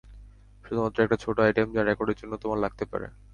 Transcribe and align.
শুধুমাত্র 0.65 1.03
একটা 1.03 1.17
ছোট 1.23 1.37
আইটেম 1.39 1.67
যা 1.75 1.81
রেকর্ডের 1.83 2.19
জন্য 2.21 2.33
তোমার 2.43 2.59
লাগতে 2.59 2.83
পারে। 2.91 3.07